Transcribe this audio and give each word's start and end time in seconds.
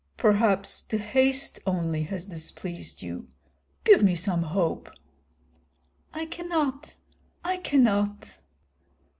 "Perhaps 0.17 0.81
the 0.81 0.97
haste 0.97 1.59
only 1.67 2.01
has 2.05 2.25
displeased 2.25 3.03
you. 3.03 3.27
Give 3.83 4.01
me 4.01 4.15
some 4.15 4.41
hope." 4.41 4.89
"I 6.11 6.25
cannot, 6.25 6.95
I 7.45 7.57
cannot." 7.57 8.39